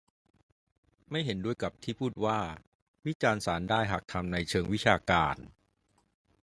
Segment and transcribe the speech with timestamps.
[1.11, 2.39] ไม่เห็นด้วยกับที่พูดว่า
[3.07, 5.35] วิจารณ์ศาลได้หากทำในเชิงวิชาการ